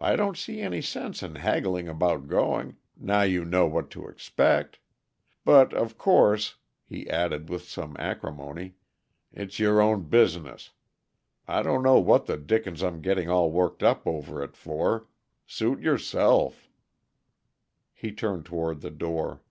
I 0.00 0.16
don't 0.16 0.36
see 0.36 0.60
any 0.60 0.82
sense 0.82 1.22
in 1.22 1.36
haggling 1.36 1.86
about 1.86 2.26
going, 2.26 2.78
now 2.96 3.22
you 3.22 3.44
know 3.44 3.64
what 3.64 3.90
to 3.92 4.08
expect. 4.08 4.80
But, 5.44 5.72
of 5.72 5.96
course," 5.96 6.56
he 6.84 7.08
added, 7.08 7.48
with 7.48 7.62
some 7.68 7.94
acrimony, 7.96 8.74
"it's 9.32 9.60
your 9.60 9.80
own 9.80 10.08
business. 10.08 10.70
I 11.46 11.62
don't 11.62 11.84
know 11.84 12.00
what 12.00 12.26
the 12.26 12.36
dickens 12.36 12.82
I'm 12.82 13.00
getting 13.00 13.30
all 13.30 13.52
worked 13.52 13.84
up 13.84 14.04
over 14.04 14.42
it 14.42 14.56
for. 14.56 15.06
Suit 15.46 15.78
yourself." 15.80 16.68
He 17.94 18.10
turned 18.10 18.46
toward 18.46 18.80
the 18.80 18.90
door. 18.90 19.42